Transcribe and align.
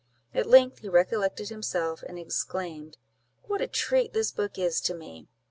At 0.33 0.47
length 0.47 0.79
he 0.79 0.89
recollected 0.89 1.49
himself, 1.49 2.01
and 2.01 2.17
exclaimed—"What 2.17 3.61
a 3.61 3.67
treat 3.67 4.13
this 4.13 4.31
book 4.31 4.57
is 4.57 4.81
to 4.81 4.95
me! 4.95 5.27